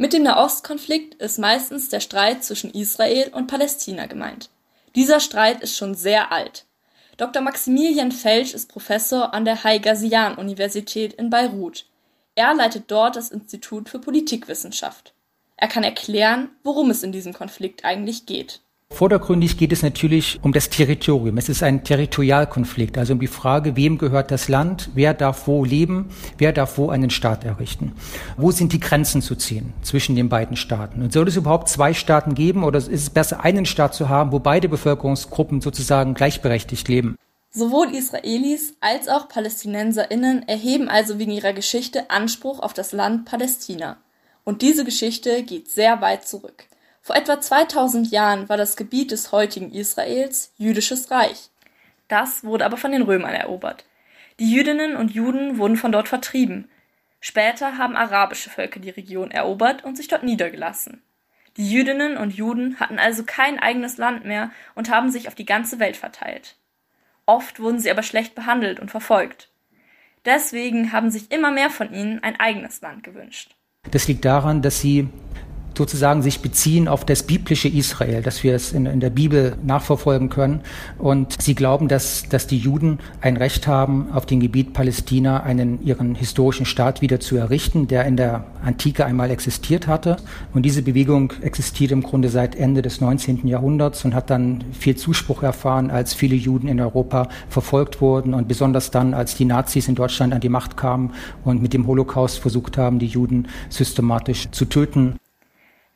Mit 0.00 0.14
dem 0.14 0.22
Nahostkonflikt 0.22 1.16
ist 1.16 1.38
meistens 1.38 1.90
der 1.90 2.00
Streit 2.00 2.42
zwischen 2.42 2.70
Israel 2.70 3.30
und 3.34 3.48
Palästina 3.48 4.06
gemeint. 4.06 4.48
Dieser 4.94 5.20
Streit 5.20 5.60
ist 5.60 5.76
schon 5.76 5.94
sehr 5.94 6.32
alt. 6.32 6.64
Dr. 7.18 7.42
Maximilian 7.42 8.10
Felsch 8.10 8.54
ist 8.54 8.70
Professor 8.70 9.34
an 9.34 9.44
der 9.44 9.62
Hai-Gazian-Universität 9.62 11.12
in 11.12 11.28
Beirut. 11.28 11.84
Er 12.34 12.54
leitet 12.54 12.84
dort 12.90 13.14
das 13.14 13.30
Institut 13.30 13.90
für 13.90 13.98
Politikwissenschaft. 13.98 15.12
Er 15.58 15.68
kann 15.68 15.84
erklären, 15.84 16.48
worum 16.64 16.88
es 16.88 17.02
in 17.02 17.12
diesem 17.12 17.34
Konflikt 17.34 17.84
eigentlich 17.84 18.24
geht. 18.24 18.60
Vordergründig 18.92 19.56
geht 19.56 19.72
es 19.72 19.82
natürlich 19.82 20.38
um 20.42 20.52
das 20.52 20.68
Territorium. 20.68 21.38
Es 21.38 21.48
ist 21.48 21.62
ein 21.62 21.84
Territorialkonflikt, 21.84 22.98
also 22.98 23.14
um 23.14 23.20
die 23.20 23.28
Frage, 23.28 23.74
wem 23.74 23.96
gehört 23.96 24.30
das 24.30 24.48
Land, 24.48 24.90
wer 24.94 25.14
darf 25.14 25.46
wo 25.46 25.64
leben, 25.64 26.10
wer 26.36 26.52
darf 26.52 26.76
wo 26.76 26.90
einen 26.90 27.08
Staat 27.08 27.44
errichten. 27.44 27.92
Wo 28.36 28.50
sind 28.50 28.74
die 28.74 28.80
Grenzen 28.80 29.22
zu 29.22 29.36
ziehen 29.36 29.72
zwischen 29.80 30.16
den 30.16 30.28
beiden 30.28 30.56
Staaten? 30.56 31.00
Und 31.00 31.14
soll 31.14 31.28
es 31.28 31.36
überhaupt 31.36 31.70
zwei 31.70 31.94
Staaten 31.94 32.34
geben 32.34 32.62
oder 32.62 32.78
ist 32.78 32.90
es 32.90 33.08
besser, 33.08 33.42
einen 33.42 33.64
Staat 33.64 33.94
zu 33.94 34.10
haben, 34.10 34.32
wo 34.32 34.38
beide 34.38 34.68
Bevölkerungsgruppen 34.68 35.62
sozusagen 35.62 36.12
gleichberechtigt 36.12 36.86
leben? 36.88 37.16
Sowohl 37.52 37.94
Israelis 37.94 38.74
als 38.80 39.08
auch 39.08 39.28
Palästinenserinnen 39.28 40.46
erheben 40.46 40.88
also 40.88 41.18
wegen 41.18 41.32
ihrer 41.32 41.54
Geschichte 41.54 42.10
Anspruch 42.10 42.60
auf 42.60 42.74
das 42.74 42.92
Land 42.92 43.24
Palästina. 43.24 43.96
Und 44.44 44.62
diese 44.62 44.84
Geschichte 44.84 45.42
geht 45.42 45.70
sehr 45.70 46.02
weit 46.02 46.28
zurück. 46.28 46.66
Vor 47.00 47.16
etwa 47.16 47.40
2000 47.40 48.10
Jahren 48.10 48.48
war 48.48 48.56
das 48.56 48.76
Gebiet 48.76 49.10
des 49.10 49.32
heutigen 49.32 49.72
Israels 49.72 50.52
Jüdisches 50.58 51.10
Reich. 51.10 51.50
Das 52.08 52.44
wurde 52.44 52.66
aber 52.66 52.76
von 52.76 52.92
den 52.92 53.02
Römern 53.02 53.34
erobert. 53.34 53.84
Die 54.38 54.50
Jüdinnen 54.50 54.96
und 54.96 55.12
Juden 55.12 55.58
wurden 55.58 55.76
von 55.76 55.92
dort 55.92 56.08
vertrieben. 56.08 56.68
Später 57.20 57.78
haben 57.78 57.96
arabische 57.96 58.50
Völker 58.50 58.80
die 58.80 58.90
Region 58.90 59.30
erobert 59.30 59.84
und 59.84 59.96
sich 59.96 60.08
dort 60.08 60.22
niedergelassen. 60.22 61.02
Die 61.56 61.70
Jüdinnen 61.70 62.16
und 62.16 62.34
Juden 62.34 62.78
hatten 62.80 62.98
also 62.98 63.24
kein 63.24 63.58
eigenes 63.58 63.96
Land 63.96 64.24
mehr 64.24 64.50
und 64.74 64.90
haben 64.90 65.10
sich 65.10 65.28
auf 65.28 65.34
die 65.34 65.44
ganze 65.44 65.78
Welt 65.78 65.96
verteilt. 65.96 66.56
Oft 67.26 67.60
wurden 67.60 67.78
sie 67.78 67.90
aber 67.90 68.02
schlecht 68.02 68.34
behandelt 68.34 68.80
und 68.80 68.90
verfolgt. 68.90 69.50
Deswegen 70.24 70.92
haben 70.92 71.10
sich 71.10 71.30
immer 71.32 71.50
mehr 71.50 71.70
von 71.70 71.92
ihnen 71.92 72.22
ein 72.22 72.38
eigenes 72.38 72.80
Land 72.80 73.02
gewünscht. 73.04 73.56
Das 73.90 74.08
liegt 74.08 74.24
daran, 74.24 74.62
dass 74.62 74.80
sie 74.80 75.08
sozusagen 75.80 76.20
sich 76.20 76.40
beziehen 76.40 76.88
auf 76.88 77.06
das 77.06 77.22
biblische 77.22 77.66
Israel, 77.66 78.20
dass 78.20 78.44
wir 78.44 78.54
es 78.54 78.74
in, 78.74 78.84
in, 78.84 79.00
der 79.00 79.08
Bibel 79.08 79.56
nachverfolgen 79.64 80.28
können. 80.28 80.60
Und 80.98 81.40
sie 81.40 81.54
glauben, 81.54 81.88
dass, 81.88 82.28
dass 82.28 82.46
die 82.46 82.58
Juden 82.58 82.98
ein 83.22 83.38
Recht 83.38 83.66
haben, 83.66 84.12
auf 84.12 84.26
dem 84.26 84.40
Gebiet 84.40 84.74
Palästina 84.74 85.42
einen 85.42 85.82
ihren 85.82 86.14
historischen 86.14 86.66
Staat 86.66 87.00
wieder 87.00 87.18
zu 87.18 87.36
errichten, 87.36 87.88
der 87.88 88.04
in 88.04 88.18
der 88.18 88.44
Antike 88.62 89.06
einmal 89.06 89.30
existiert 89.30 89.86
hatte. 89.86 90.18
Und 90.52 90.66
diese 90.66 90.82
Bewegung 90.82 91.32
existiert 91.40 91.92
im 91.92 92.02
Grunde 92.02 92.28
seit 92.28 92.56
Ende 92.56 92.82
des 92.82 93.00
19. 93.00 93.46
Jahrhunderts 93.46 94.04
und 94.04 94.14
hat 94.14 94.28
dann 94.28 94.64
viel 94.72 94.96
Zuspruch 94.96 95.42
erfahren, 95.42 95.90
als 95.90 96.12
viele 96.12 96.36
Juden 96.36 96.68
in 96.68 96.78
Europa 96.78 97.30
verfolgt 97.48 98.02
wurden 98.02 98.34
und 98.34 98.48
besonders 98.48 98.90
dann, 98.90 99.14
als 99.14 99.34
die 99.34 99.46
Nazis 99.46 99.88
in 99.88 99.94
Deutschland 99.94 100.34
an 100.34 100.42
die 100.42 100.50
Macht 100.50 100.76
kamen 100.76 101.14
und 101.42 101.62
mit 101.62 101.72
dem 101.72 101.86
Holocaust 101.86 102.38
versucht 102.38 102.76
haben, 102.76 102.98
die 102.98 103.06
Juden 103.06 103.48
systematisch 103.70 104.50
zu 104.50 104.66
töten. 104.66 105.16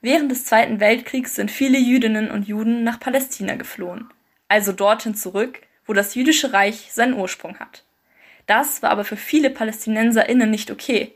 Während 0.05 0.31
des 0.31 0.45
Zweiten 0.45 0.81
Weltkriegs 0.81 1.35
sind 1.35 1.51
viele 1.51 1.79
Jüdinnen 1.79 2.31
und 2.31 2.47
Juden 2.47 2.85
nach 2.85 3.01
Palästina 3.01 3.55
geflohen, 3.55 4.11
also 4.49 4.71
dorthin 4.73 5.15
zurück, 5.15 5.63
wo 5.87 5.95
das 5.95 6.15
jüdische 6.15 6.53
Reich 6.53 6.93
seinen 6.93 7.15
Ursprung 7.15 7.59
hat. 7.59 7.85
Das 8.45 8.83
war 8.83 8.91
aber 8.91 9.07
für 9.07 9.17
viele 9.17 9.49
PalästinenserInnen 9.49 10.51
nicht 10.51 10.71
okay. 10.71 11.15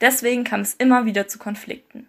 Deswegen 0.00 0.42
kam 0.42 0.62
es 0.62 0.74
immer 0.74 1.06
wieder 1.06 1.28
zu 1.28 1.38
Konflikten. 1.38 2.08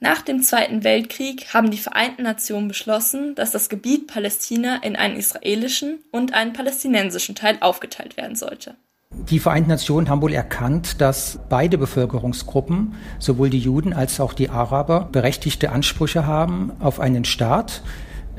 Nach 0.00 0.22
dem 0.22 0.42
Zweiten 0.42 0.84
Weltkrieg 0.84 1.52
haben 1.52 1.70
die 1.70 1.76
Vereinten 1.76 2.22
Nationen 2.22 2.68
beschlossen, 2.68 3.34
dass 3.34 3.50
das 3.50 3.68
Gebiet 3.68 4.06
Palästina 4.06 4.76
in 4.76 4.96
einen 4.96 5.18
israelischen 5.18 5.98
und 6.12 6.32
einen 6.32 6.54
palästinensischen 6.54 7.34
Teil 7.34 7.58
aufgeteilt 7.60 8.16
werden 8.16 8.36
sollte. 8.36 8.74
Die 9.30 9.40
Vereinten 9.40 9.70
Nationen 9.70 10.08
haben 10.08 10.22
wohl 10.22 10.32
erkannt, 10.32 11.00
dass 11.00 11.40
beide 11.48 11.78
Bevölkerungsgruppen, 11.78 12.94
sowohl 13.18 13.50
die 13.50 13.58
Juden 13.58 13.92
als 13.92 14.20
auch 14.20 14.32
die 14.32 14.50
Araber, 14.50 15.08
berechtigte 15.10 15.72
Ansprüche 15.72 16.26
haben 16.26 16.70
auf 16.78 17.00
einen 17.00 17.24
Staat. 17.24 17.82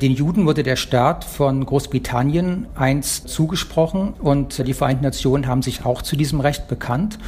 Den 0.00 0.12
Juden 0.12 0.46
wurde 0.46 0.62
der 0.62 0.76
Staat 0.76 1.24
von 1.24 1.66
Großbritannien 1.66 2.68
einst 2.74 3.28
zugesprochen 3.28 4.14
und 4.14 4.66
die 4.66 4.72
Vereinten 4.72 5.04
Nationen 5.04 5.46
haben 5.46 5.60
sich 5.60 5.84
auch 5.84 6.00
zu 6.00 6.16
diesem 6.16 6.40
Recht 6.40 6.68
bekannt. 6.68 7.18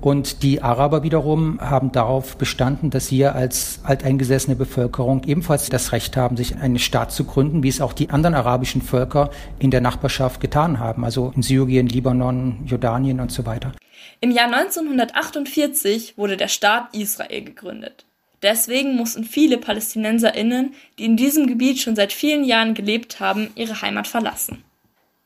Und 0.00 0.44
die 0.44 0.62
Araber 0.62 1.02
wiederum 1.02 1.60
haben 1.60 1.90
darauf 1.90 2.36
bestanden, 2.36 2.90
dass 2.90 3.08
sie 3.08 3.24
als 3.26 3.80
alteingesessene 3.82 4.54
Bevölkerung 4.54 5.24
ebenfalls 5.24 5.68
das 5.70 5.92
Recht 5.92 6.16
haben, 6.16 6.36
sich 6.36 6.56
einen 6.56 6.78
Staat 6.78 7.10
zu 7.10 7.24
gründen, 7.24 7.64
wie 7.64 7.68
es 7.68 7.80
auch 7.80 7.92
die 7.92 8.10
anderen 8.10 8.34
arabischen 8.34 8.80
Völker 8.80 9.30
in 9.58 9.72
der 9.72 9.80
Nachbarschaft 9.80 10.40
getan 10.40 10.78
haben, 10.78 11.04
also 11.04 11.32
in 11.34 11.42
Syrien, 11.42 11.88
Libanon, 11.88 12.64
Jordanien 12.64 13.18
und 13.18 13.32
so 13.32 13.44
weiter. 13.44 13.72
Im 14.20 14.30
Jahr 14.30 14.52
1948 14.52 16.16
wurde 16.16 16.36
der 16.36 16.48
Staat 16.48 16.94
Israel 16.94 17.42
gegründet. 17.42 18.04
Deswegen 18.42 18.94
mussten 18.94 19.24
viele 19.24 19.58
Palästinenserinnen, 19.58 20.74
die 20.98 21.04
in 21.06 21.16
diesem 21.16 21.48
Gebiet 21.48 21.80
schon 21.80 21.96
seit 21.96 22.12
vielen 22.12 22.44
Jahren 22.44 22.74
gelebt 22.74 23.18
haben, 23.18 23.50
ihre 23.56 23.82
Heimat 23.82 24.06
verlassen. 24.06 24.62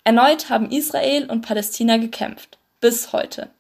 Erneut 0.05 0.49
haben 0.49 0.71
Israel 0.71 1.27
und 1.31 1.43
Palästina 1.43 1.99
gekämpft. 1.99 2.59
Bis 2.81 3.13
heute. 3.13 3.51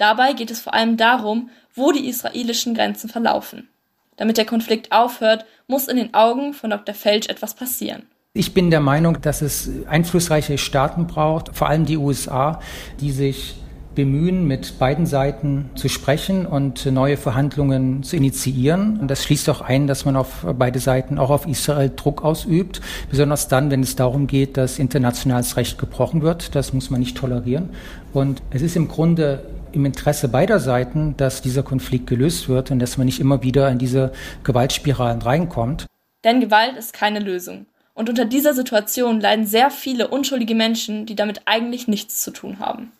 Dabei 0.00 0.32
geht 0.32 0.50
es 0.50 0.60
vor 0.60 0.72
allem 0.72 0.96
darum, 0.96 1.50
wo 1.74 1.92
die 1.92 2.08
israelischen 2.08 2.74
Grenzen 2.74 3.10
verlaufen. 3.10 3.68
Damit 4.16 4.38
der 4.38 4.46
Konflikt 4.46 4.92
aufhört, 4.92 5.44
muss 5.66 5.88
in 5.88 5.98
den 5.98 6.14
Augen 6.14 6.54
von 6.54 6.70
Dr. 6.70 6.94
Felsch 6.94 7.28
etwas 7.28 7.52
passieren. 7.52 8.04
Ich 8.32 8.54
bin 8.54 8.70
der 8.70 8.80
Meinung, 8.80 9.20
dass 9.20 9.42
es 9.42 9.68
einflussreiche 9.86 10.56
Staaten 10.56 11.06
braucht, 11.06 11.54
vor 11.54 11.68
allem 11.68 11.84
die 11.84 11.98
USA, 11.98 12.60
die 12.98 13.10
sich 13.10 13.56
bemühen, 13.94 14.46
mit 14.46 14.78
beiden 14.78 15.04
Seiten 15.04 15.68
zu 15.74 15.90
sprechen 15.90 16.46
und 16.46 16.86
neue 16.86 17.18
Verhandlungen 17.18 18.02
zu 18.02 18.16
initiieren. 18.16 19.00
Und 19.00 19.08
das 19.08 19.22
schließt 19.24 19.50
auch 19.50 19.60
ein, 19.60 19.86
dass 19.86 20.06
man 20.06 20.16
auf 20.16 20.46
beide 20.58 20.78
Seiten 20.78 21.18
auch 21.18 21.28
auf 21.28 21.46
Israel 21.46 21.92
Druck 21.94 22.24
ausübt, 22.24 22.80
besonders 23.10 23.48
dann, 23.48 23.70
wenn 23.70 23.82
es 23.82 23.96
darum 23.96 24.26
geht, 24.26 24.56
dass 24.56 24.78
internationales 24.78 25.58
Recht 25.58 25.76
gebrochen 25.76 26.22
wird. 26.22 26.54
Das 26.54 26.72
muss 26.72 26.88
man 26.88 27.00
nicht 27.00 27.18
tolerieren. 27.18 27.68
Und 28.14 28.40
es 28.48 28.62
ist 28.62 28.76
im 28.76 28.88
Grunde 28.88 29.42
im 29.72 29.84
Interesse 29.84 30.28
beider 30.28 30.58
Seiten, 30.58 31.16
dass 31.16 31.42
dieser 31.42 31.62
Konflikt 31.62 32.06
gelöst 32.06 32.48
wird 32.48 32.70
und 32.70 32.78
dass 32.78 32.96
man 32.98 33.06
nicht 33.06 33.20
immer 33.20 33.42
wieder 33.42 33.70
in 33.70 33.78
diese 33.78 34.12
Gewaltspiralen 34.44 35.22
reinkommt. 35.22 35.86
Denn 36.24 36.40
Gewalt 36.40 36.76
ist 36.76 36.92
keine 36.92 37.18
Lösung. 37.18 37.66
Und 37.94 38.08
unter 38.08 38.24
dieser 38.24 38.54
Situation 38.54 39.20
leiden 39.20 39.46
sehr 39.46 39.70
viele 39.70 40.08
unschuldige 40.08 40.54
Menschen, 40.54 41.06
die 41.06 41.16
damit 41.16 41.42
eigentlich 41.46 41.88
nichts 41.88 42.22
zu 42.22 42.30
tun 42.30 42.58
haben. 42.58 42.92